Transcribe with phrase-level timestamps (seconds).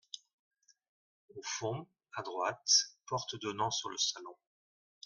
[1.35, 2.71] Au fond, à droite,
[3.05, 4.35] porte donnant sur le salon.